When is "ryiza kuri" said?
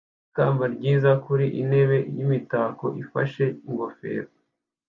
0.75-1.45